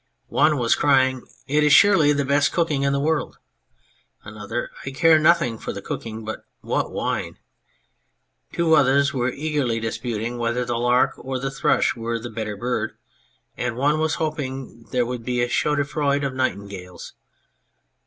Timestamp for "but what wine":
6.25-7.37